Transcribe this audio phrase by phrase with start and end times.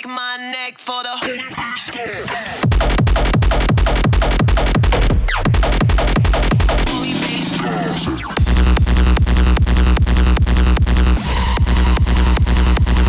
[0.00, 1.10] break my neck for the.
[6.88, 7.56] Holy bass.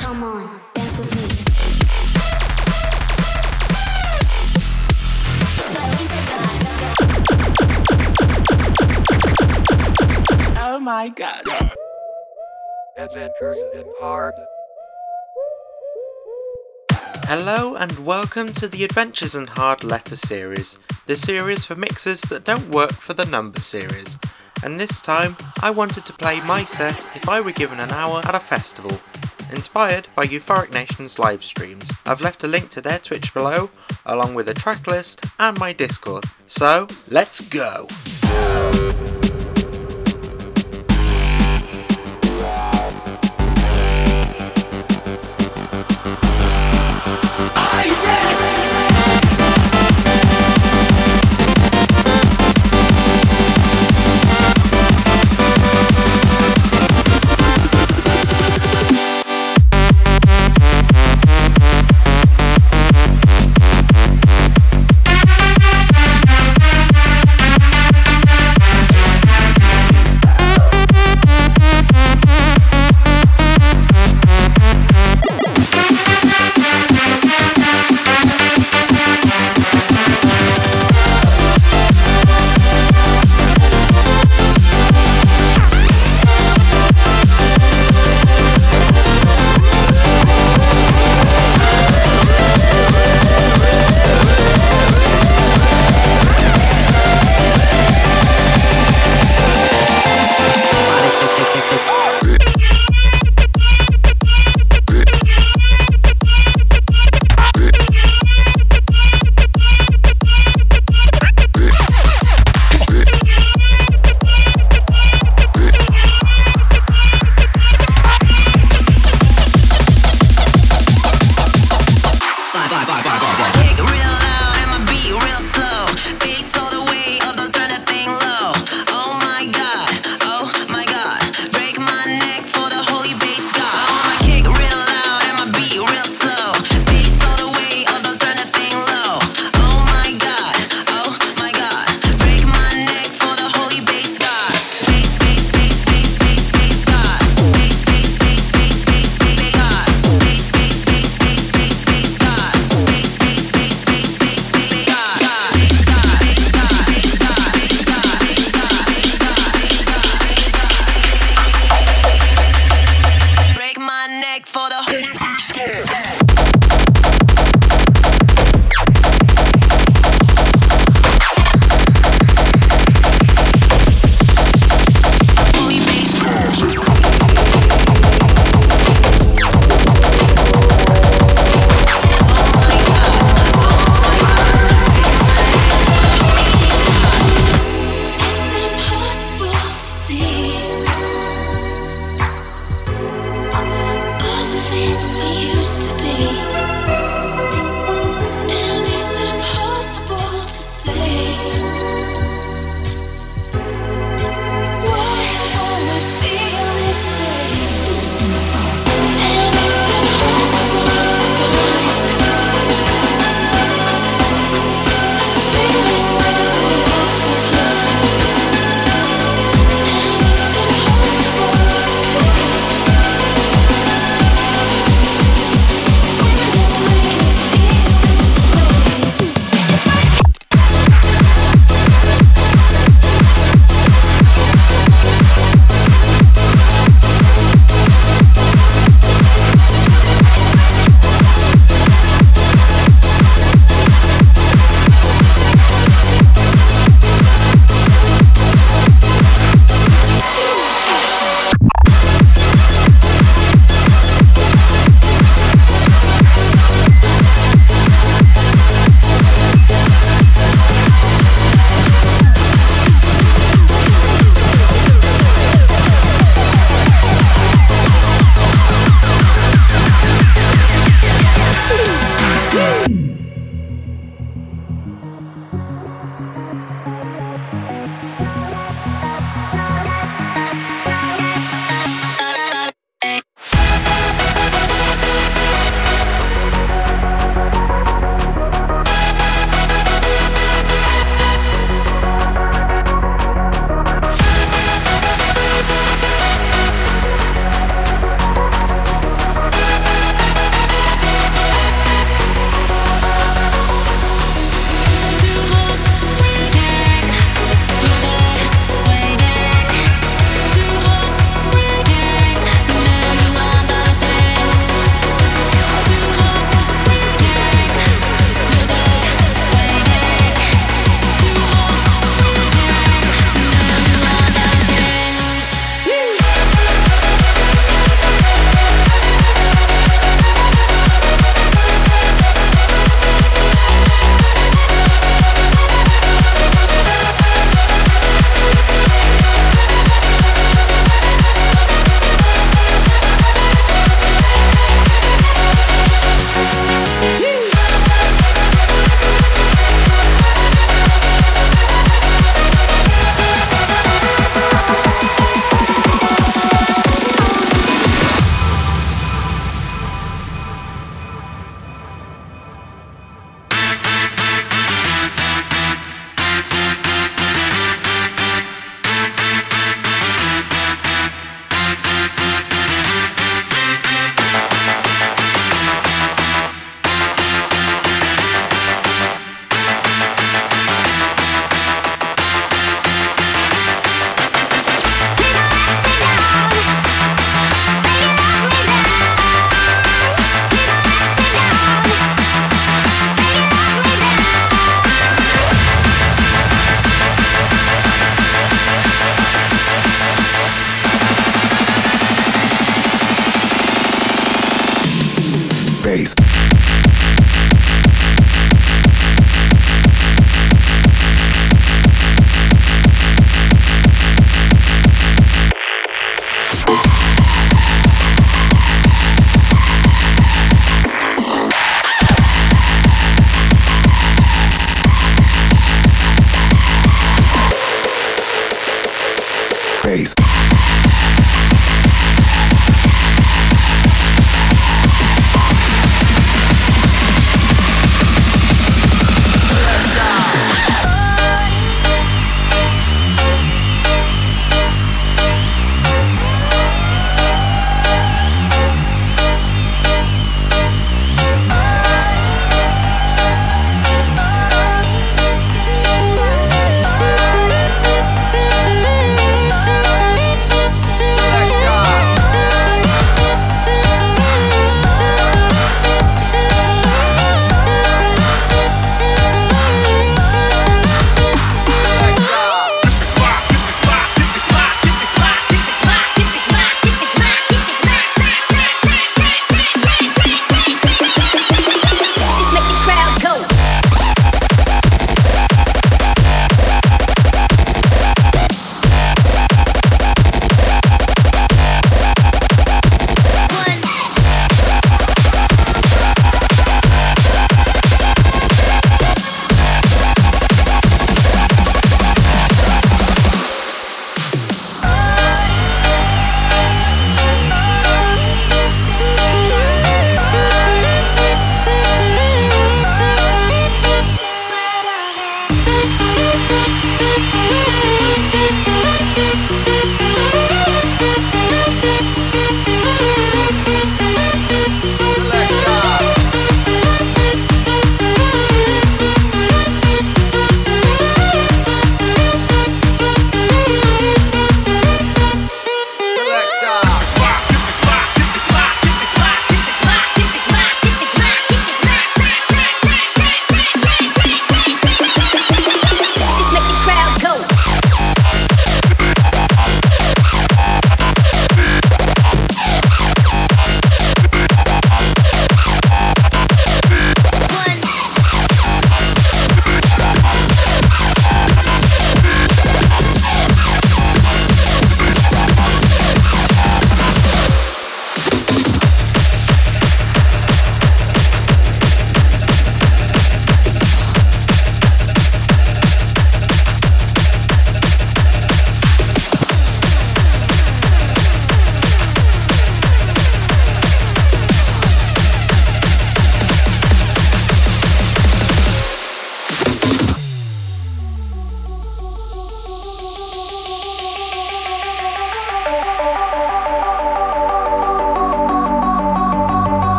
[0.00, 1.28] Come on, dance with me.
[10.58, 11.44] Oh my god.
[12.96, 14.34] Adventures in Hard.
[17.32, 22.42] Hello and welcome to the Adventures in Hard Letter series, the series for mixers that
[22.42, 24.18] don't work for the number series.
[24.64, 28.20] And this time, I wanted to play my set if I were given an hour
[28.24, 28.98] at a festival,
[29.52, 31.88] inspired by Euphoric Nation's live streams.
[32.04, 33.70] I've left a link to their Twitch below,
[34.04, 36.24] along with a track list and my Discord.
[36.48, 37.86] So, let's go!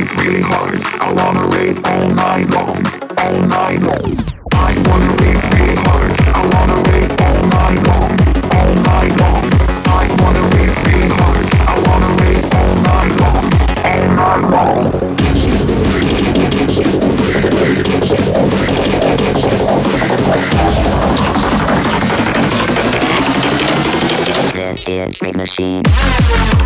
[0.00, 0.82] life really hard.
[1.00, 2.80] I wanna rave all night long,
[3.18, 4.16] all night long.
[4.54, 6.12] I wanna rave really hard.
[6.32, 8.12] I wanna rave all night long,
[8.56, 9.44] all night long.
[9.86, 11.46] I wanna rave really hard.
[11.68, 13.44] I wanna rave all night long,
[13.90, 14.84] all night long.
[15.16, 16.16] This is the rave
[25.36, 26.59] machine.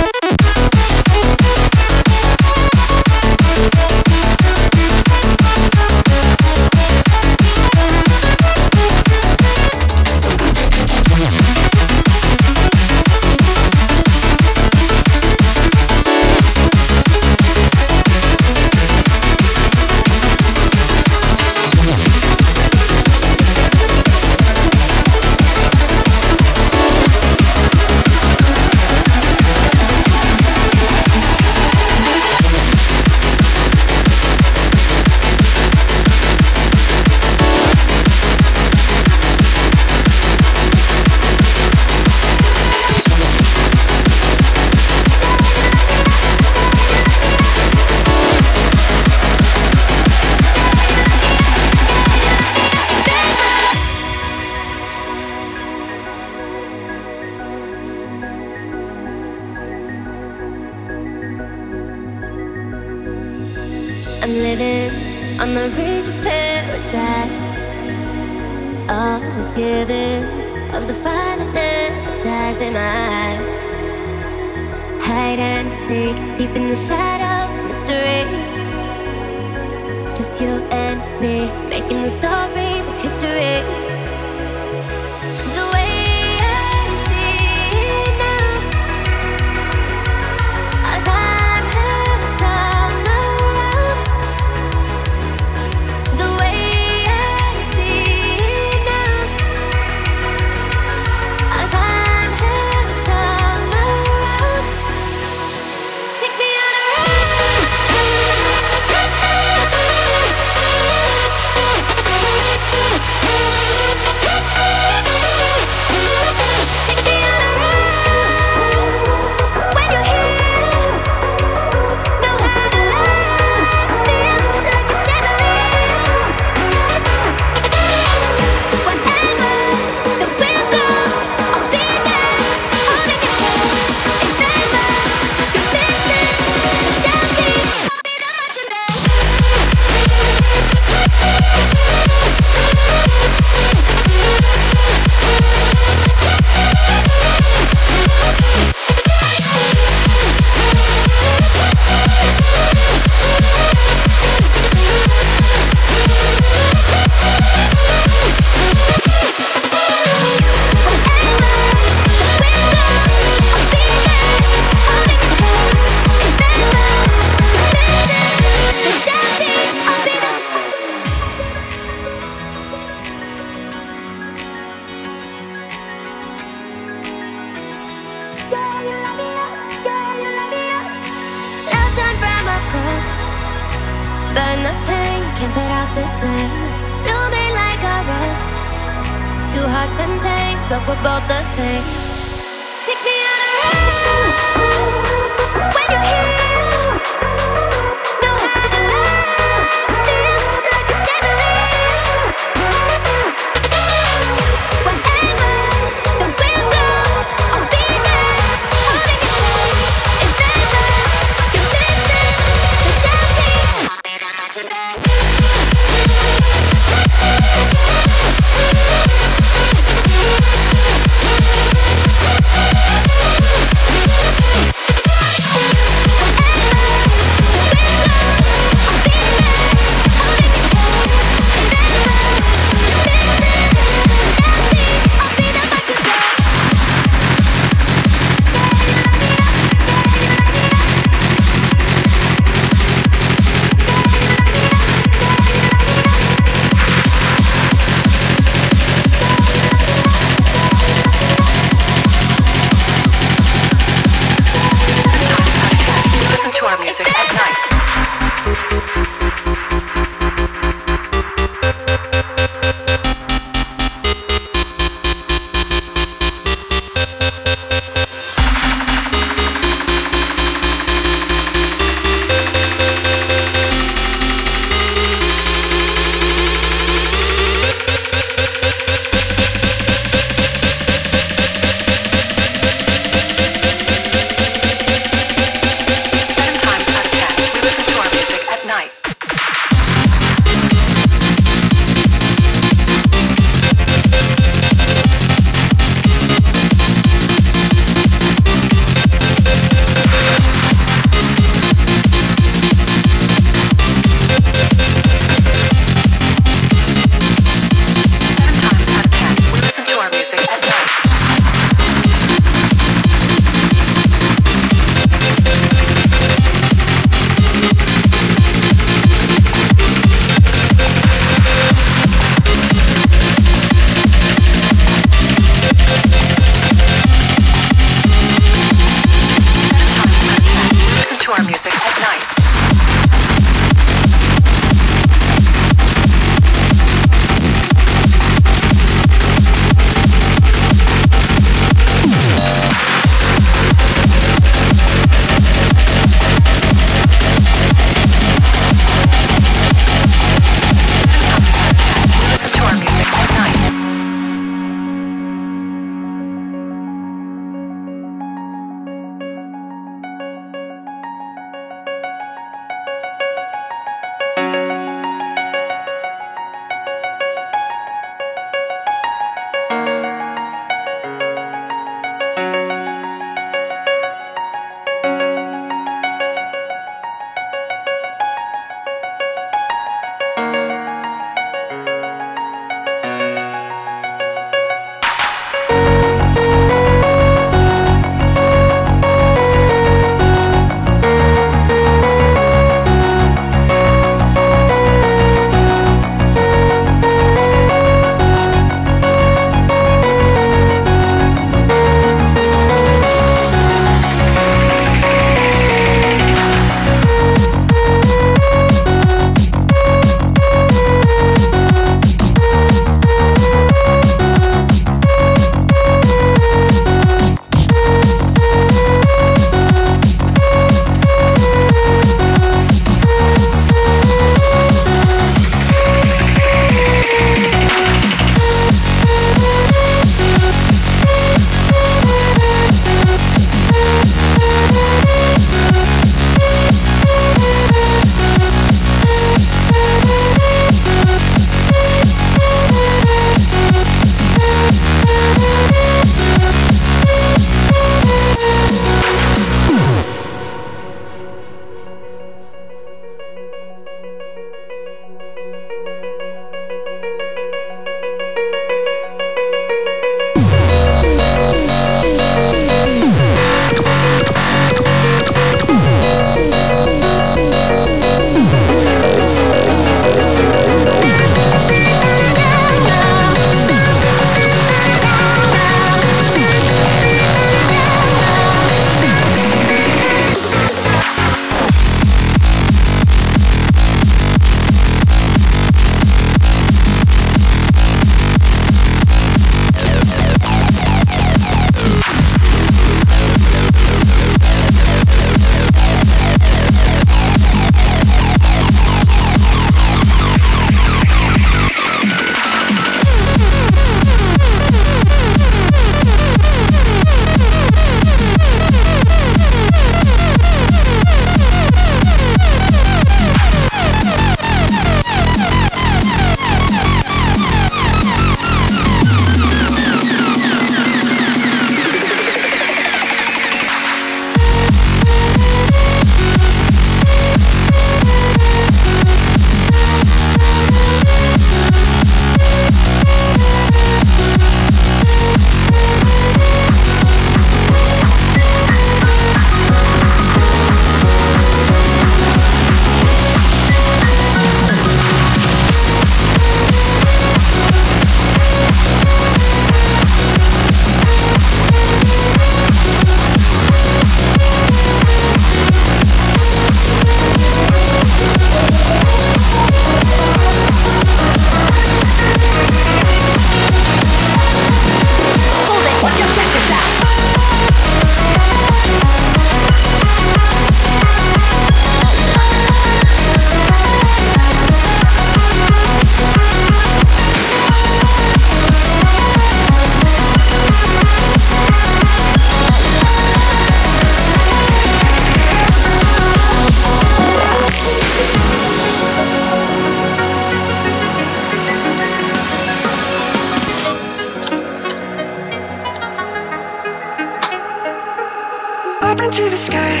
[599.60, 600.00] sky.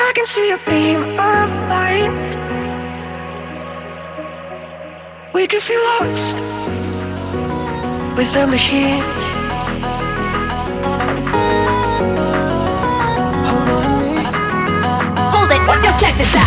[0.00, 2.12] I can see a beam of light.
[5.34, 6.36] We could feel lost
[8.16, 9.22] with the machines.
[15.32, 16.41] Hold it, now check this out.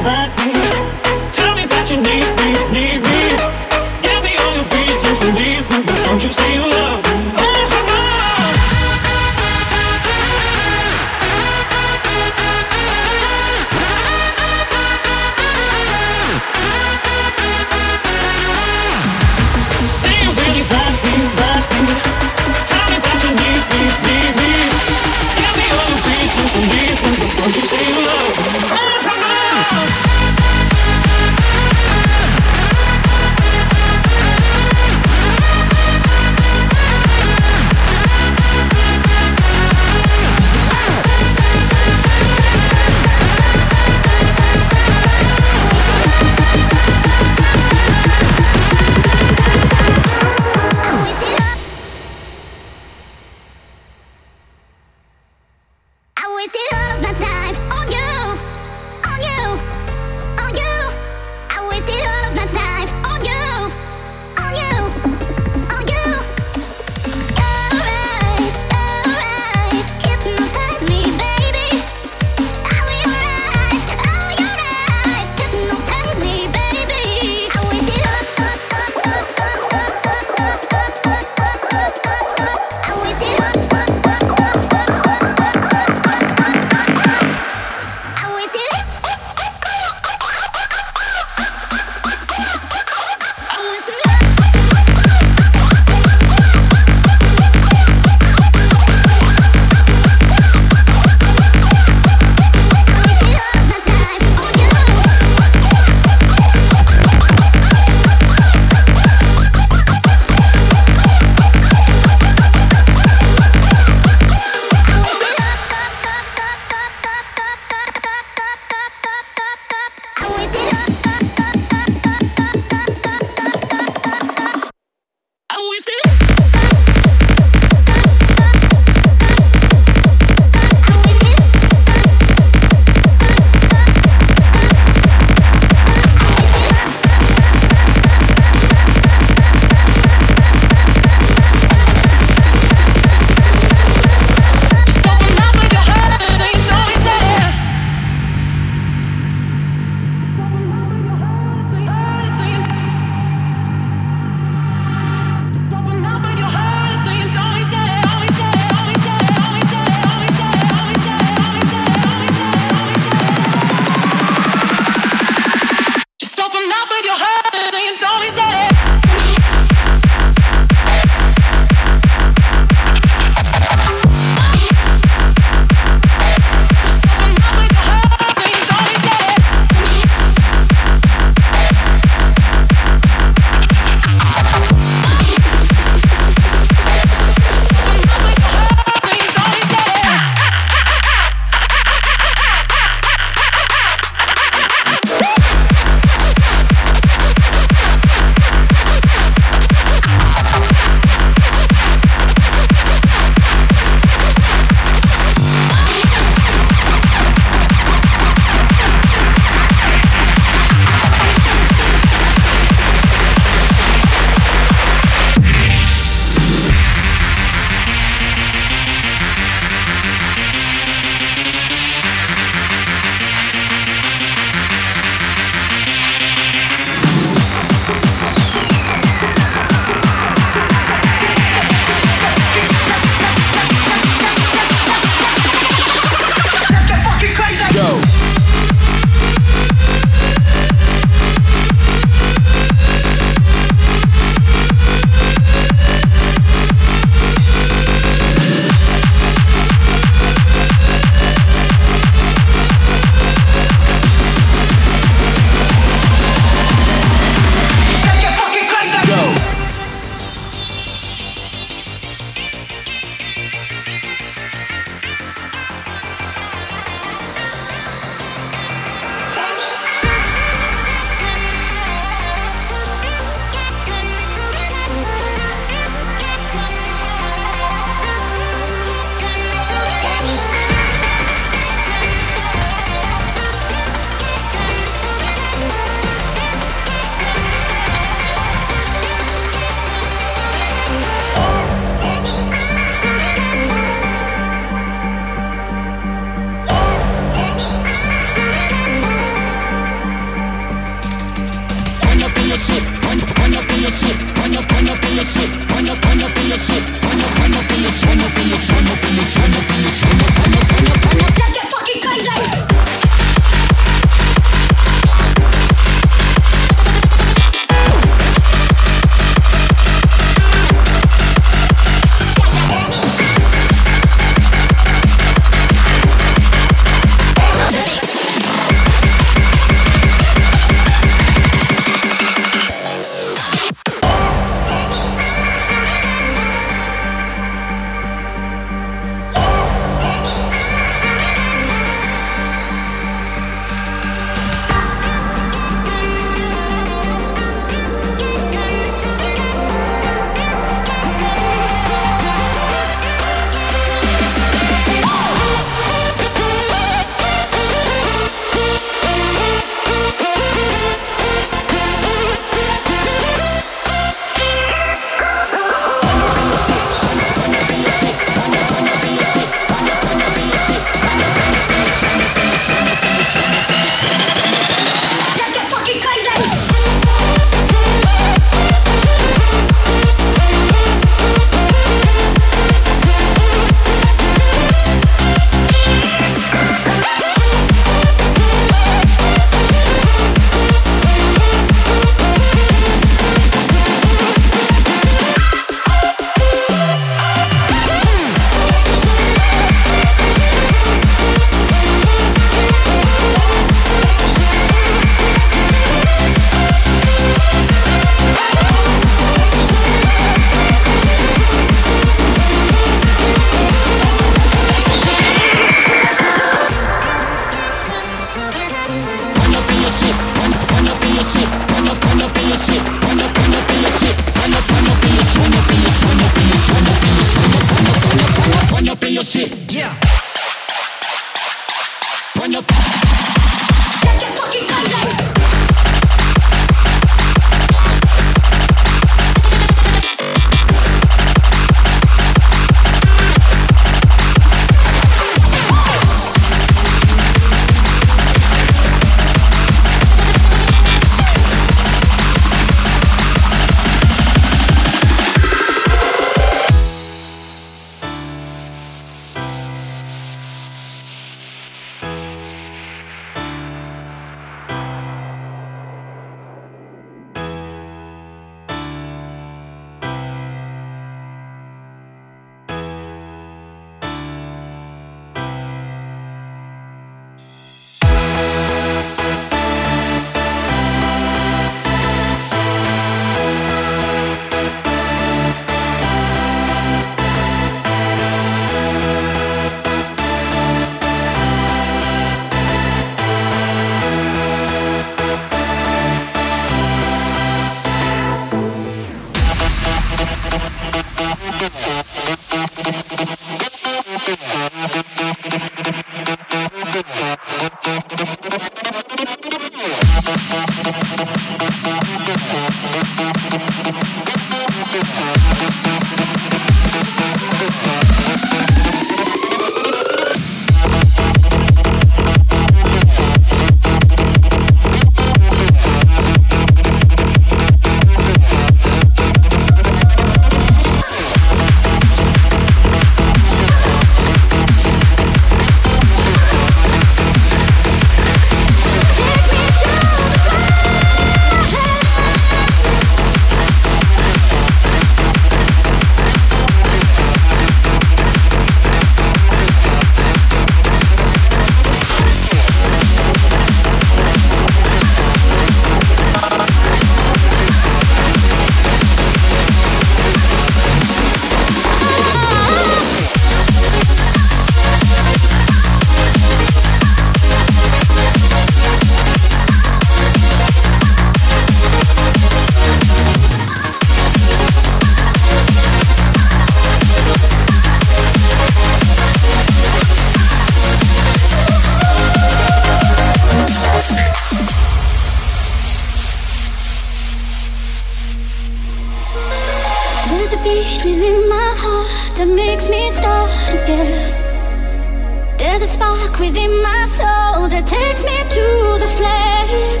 [596.12, 598.66] spark within my soul that takes me to
[599.02, 600.00] the flame.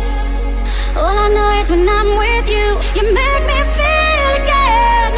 [0.96, 5.12] All I know is when I'm with you, you make me feel again.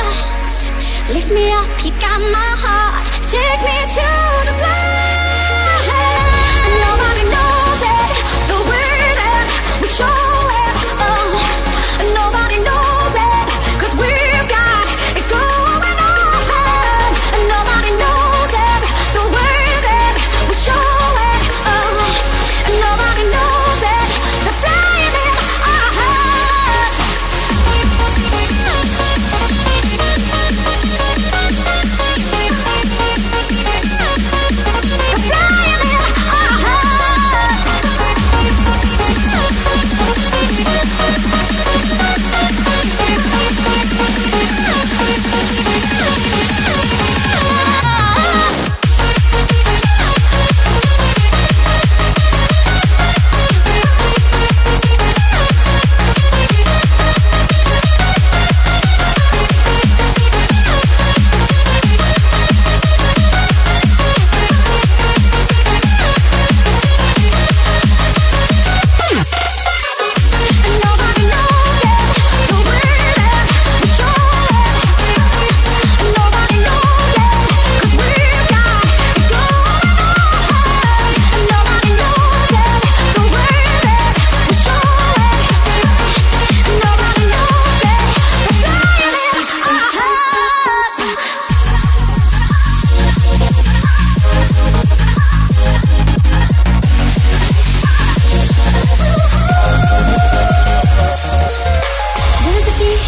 [1.14, 4.23] Lift me up, you got my heart, take me to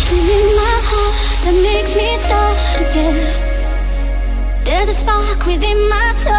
[0.07, 3.19] Something in my heart that makes me start again.
[4.65, 6.36] There's a spark within my soul.